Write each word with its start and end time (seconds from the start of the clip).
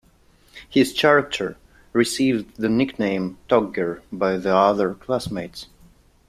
His 0.67 0.93
character 0.99 1.57
receives 1.93 2.45
the 2.57 2.69
nickname 2.69 3.37
'Togger' 3.47 4.01
by 4.11 4.37
the 4.37 4.51
other 4.55 4.95
classmates. 4.95 5.67